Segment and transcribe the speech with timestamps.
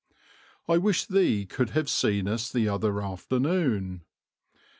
[0.67, 4.01] I wish thee could have seen us the other afternoon.